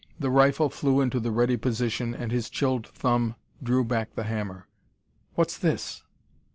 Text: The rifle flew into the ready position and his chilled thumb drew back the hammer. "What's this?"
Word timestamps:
The 0.19 0.31
rifle 0.31 0.69
flew 0.71 0.99
into 0.99 1.19
the 1.19 1.29
ready 1.29 1.57
position 1.57 2.15
and 2.15 2.31
his 2.31 2.49
chilled 2.49 2.87
thumb 2.87 3.35
drew 3.61 3.83
back 3.83 4.15
the 4.15 4.23
hammer. 4.23 4.67
"What's 5.35 5.59
this?" 5.59 6.01